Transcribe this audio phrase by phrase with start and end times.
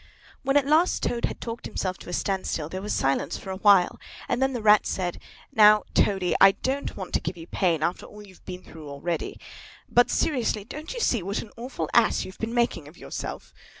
[0.41, 3.57] When at last Toad had talked himself to a standstill, there was silence for a
[3.57, 5.19] while; and then the Rat said,
[5.53, 9.39] "Now, Toady, I don't want to give you pain, after all you've been through already;
[9.87, 13.53] but, seriously, don't you see what an awful ass you've been making of yourself?